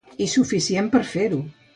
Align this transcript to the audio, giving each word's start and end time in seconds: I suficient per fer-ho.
I 0.25 0.29
suficient 0.35 0.89
per 0.95 1.01
fer-ho. 1.11 1.43